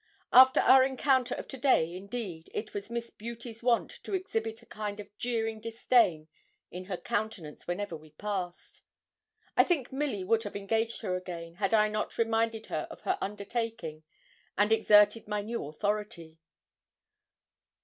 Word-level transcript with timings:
After 0.33 0.59
our 0.61 0.83
encounter 0.83 1.35
of 1.35 1.47
to 1.49 1.59
day, 1.59 1.95
indeed, 1.95 2.49
it 2.55 2.73
was 2.73 2.89
Miss 2.89 3.11
'Beauty's' 3.11 3.61
wont 3.61 3.91
to 4.01 4.15
exhibit 4.15 4.63
a 4.63 4.65
kind 4.65 4.99
of 4.99 5.15
jeering 5.19 5.59
disdain 5.59 6.27
in 6.71 6.85
her 6.85 6.97
countenance 6.97 7.67
whenever 7.67 7.95
we 7.95 8.09
passed. 8.09 8.81
I 9.55 9.63
think 9.63 9.93
Milly 9.93 10.23
would 10.23 10.41
have 10.41 10.55
engaged 10.55 11.01
her 11.03 11.15
again, 11.15 11.53
had 11.57 11.75
I 11.75 11.87
not 11.87 12.17
reminded 12.17 12.65
her 12.65 12.87
of 12.89 13.01
her 13.01 13.19
undertaking, 13.21 14.01
and 14.57 14.71
exerted 14.71 15.27
my 15.27 15.43
new 15.43 15.67
authority. 15.67 16.39